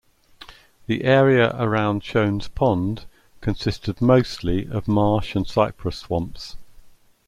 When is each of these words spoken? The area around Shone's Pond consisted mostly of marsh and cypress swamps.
The 0.87 1.03
area 1.03 1.55
around 1.61 2.03
Shone's 2.03 2.47
Pond 2.47 3.05
consisted 3.39 4.01
mostly 4.01 4.65
of 4.67 4.87
marsh 4.87 5.35
and 5.35 5.45
cypress 5.45 5.99
swamps. 5.99 6.57